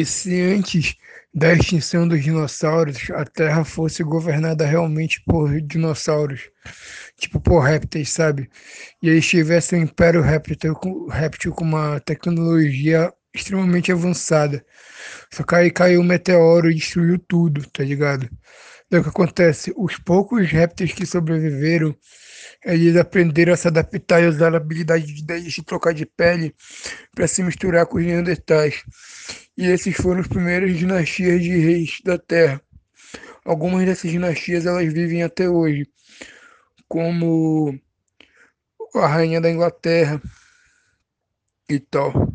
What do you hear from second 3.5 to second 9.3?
fosse governada realmente por dinossauros, tipo por répteis, sabe? E aí